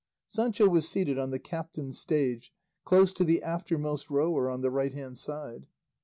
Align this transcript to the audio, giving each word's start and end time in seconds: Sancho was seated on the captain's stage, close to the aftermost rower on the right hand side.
Sancho 0.27 0.67
was 0.67 0.89
seated 0.89 1.19
on 1.19 1.29
the 1.29 1.37
captain's 1.37 1.99
stage, 1.99 2.51
close 2.85 3.13
to 3.13 3.23
the 3.23 3.43
aftermost 3.43 4.09
rower 4.09 4.49
on 4.49 4.61
the 4.61 4.71
right 4.71 4.93
hand 4.93 5.19
side. 5.19 5.67